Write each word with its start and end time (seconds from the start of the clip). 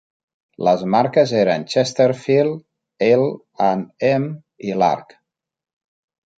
Les 0.67 0.85
marques 0.93 1.33
eren 1.41 1.65
Chesterfield, 1.73 2.57
L 3.11 3.29
and 3.69 4.11
M 4.11 4.27
i 4.73 4.77
Lark. 4.85 5.17